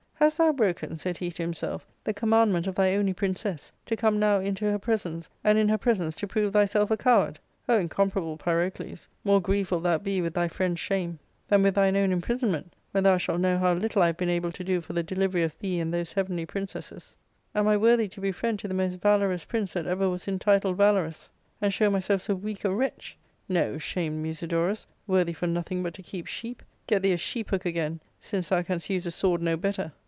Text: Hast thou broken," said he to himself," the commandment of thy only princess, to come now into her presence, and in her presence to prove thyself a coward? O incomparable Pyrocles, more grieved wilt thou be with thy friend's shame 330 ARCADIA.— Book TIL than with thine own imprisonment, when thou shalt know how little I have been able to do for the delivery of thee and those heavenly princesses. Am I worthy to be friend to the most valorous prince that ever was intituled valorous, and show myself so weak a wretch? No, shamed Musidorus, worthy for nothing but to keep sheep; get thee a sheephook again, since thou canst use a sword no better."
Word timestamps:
Hast 0.21 0.37
thou 0.37 0.51
broken," 0.51 0.99
said 0.99 1.17
he 1.17 1.31
to 1.31 1.41
himself," 1.41 1.83
the 2.03 2.13
commandment 2.13 2.67
of 2.67 2.75
thy 2.75 2.93
only 2.93 3.11
princess, 3.11 3.71
to 3.87 3.95
come 3.95 4.19
now 4.19 4.37
into 4.39 4.65
her 4.65 4.77
presence, 4.77 5.27
and 5.43 5.57
in 5.57 5.67
her 5.67 5.79
presence 5.79 6.13
to 6.17 6.27
prove 6.27 6.53
thyself 6.53 6.91
a 6.91 6.95
coward? 6.95 7.39
O 7.67 7.79
incomparable 7.79 8.37
Pyrocles, 8.37 9.07
more 9.23 9.41
grieved 9.41 9.71
wilt 9.71 9.81
thou 9.81 9.97
be 9.97 10.21
with 10.21 10.35
thy 10.35 10.47
friend's 10.47 10.79
shame 10.79 11.17
330 11.49 11.49
ARCADIA.— 11.49 11.57
Book 11.57 11.57
TIL 11.57 11.57
than 11.57 11.63
with 11.63 11.73
thine 11.73 12.03
own 12.03 12.11
imprisonment, 12.53 12.73
when 12.91 13.03
thou 13.03 13.17
shalt 13.17 13.39
know 13.41 13.57
how 13.57 13.73
little 13.73 14.03
I 14.03 14.05
have 14.05 14.17
been 14.17 14.29
able 14.29 14.51
to 14.51 14.63
do 14.63 14.79
for 14.79 14.93
the 14.93 15.01
delivery 15.01 15.41
of 15.41 15.57
thee 15.57 15.79
and 15.79 15.91
those 15.91 16.13
heavenly 16.13 16.45
princesses. 16.45 17.15
Am 17.55 17.67
I 17.67 17.75
worthy 17.75 18.07
to 18.09 18.21
be 18.21 18.31
friend 18.31 18.59
to 18.59 18.67
the 18.67 18.75
most 18.75 18.99
valorous 19.01 19.43
prince 19.45 19.73
that 19.73 19.87
ever 19.87 20.07
was 20.07 20.27
intituled 20.27 20.77
valorous, 20.77 21.31
and 21.59 21.73
show 21.73 21.89
myself 21.89 22.21
so 22.21 22.35
weak 22.35 22.63
a 22.63 22.71
wretch? 22.71 23.17
No, 23.49 23.79
shamed 23.79 24.21
Musidorus, 24.23 24.85
worthy 25.07 25.33
for 25.33 25.47
nothing 25.47 25.81
but 25.81 25.95
to 25.95 26.03
keep 26.03 26.27
sheep; 26.27 26.61
get 26.85 27.01
thee 27.01 27.13
a 27.13 27.17
sheephook 27.17 27.65
again, 27.65 27.99
since 28.19 28.49
thou 28.49 28.61
canst 28.61 28.87
use 28.87 29.07
a 29.07 29.11
sword 29.11 29.41
no 29.41 29.57
better." 29.57 29.91